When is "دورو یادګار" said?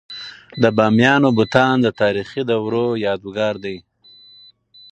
2.49-3.55